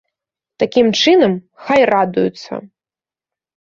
Такім 0.63 0.87
чынам, 1.01 1.35
хай 1.67 1.81
радуюцца. 1.93 2.51